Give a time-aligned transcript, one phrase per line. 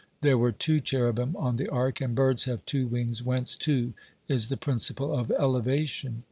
[0.21, 3.93] There were two cherubim on the ark, and birds have two wings, whence two
[4.27, 6.19] is the principle of elevation.